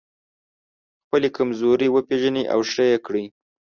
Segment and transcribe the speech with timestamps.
[1.03, 3.25] خپلې کمزورۍ وپېژنئ او ښه يې کړئ.